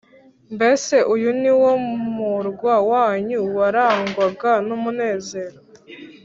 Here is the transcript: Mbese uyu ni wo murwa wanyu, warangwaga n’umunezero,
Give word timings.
Mbese 0.55 0.95
uyu 1.13 1.29
ni 1.41 1.51
wo 1.61 1.71
murwa 2.15 2.75
wanyu, 2.91 3.39
warangwaga 3.55 4.51
n’umunezero, 4.67 5.57